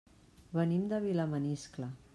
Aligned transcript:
Venim 0.59 0.87
de 0.95 1.01
Vilamaniscle. 1.05 1.97